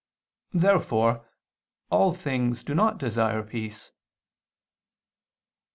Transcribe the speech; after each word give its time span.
Therefore 0.55 1.29
all 1.91 2.11
things 2.11 2.63
do 2.63 2.73
not 2.73 2.97
desire 2.97 3.43
peace. 3.43 3.91